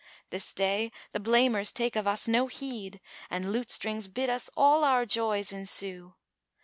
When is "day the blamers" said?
0.51-1.71